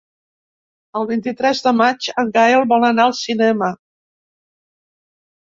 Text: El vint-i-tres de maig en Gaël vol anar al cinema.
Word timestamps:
El 0.99 1.03
vint-i-tres 1.11 1.61
de 1.65 1.73
maig 1.81 2.07
en 2.23 2.33
Gaël 2.39 2.65
vol 2.73 2.87
anar 2.89 3.07
al 3.11 3.15
cinema. 3.21 3.71